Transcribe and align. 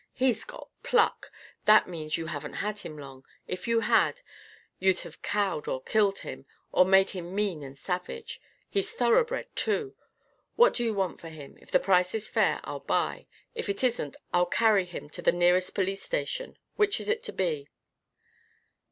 "He's 0.13 0.43
got 0.45 0.67
pluck! 0.81 1.31
That 1.65 1.87
means 1.87 2.17
you 2.17 2.25
haven't 2.25 2.55
had 2.55 2.79
him 2.79 2.97
long. 2.97 3.23
If 3.45 3.67
you 3.67 3.81
had, 3.81 4.23
you'd 4.79 5.01
have 5.01 5.21
cowed 5.21 5.67
or 5.67 5.79
killed 5.83 6.17
him, 6.25 6.47
or 6.71 6.85
made 6.85 7.11
him 7.11 7.35
mean 7.35 7.61
and 7.61 7.77
savage. 7.77 8.41
He's 8.67 8.91
thoroughbred, 8.93 9.55
too. 9.55 9.95
What 10.55 10.73
do 10.73 10.83
you 10.83 10.95
want 10.95 11.21
for 11.21 11.29
him? 11.29 11.55
If 11.61 11.69
the 11.69 11.79
price 11.79 12.15
is 12.15 12.27
fair, 12.27 12.61
I'll 12.63 12.79
buy. 12.79 13.27
If 13.53 13.69
it 13.69 13.83
isn't, 13.83 14.15
I'll 14.33 14.47
carry 14.47 14.85
him 14.85 15.07
to 15.11 15.21
the 15.21 15.31
nearest 15.31 15.75
police 15.75 16.01
station. 16.01 16.57
Which 16.77 16.99
is 16.99 17.07
it 17.07 17.21
to 17.21 17.31
be?" 17.31 17.69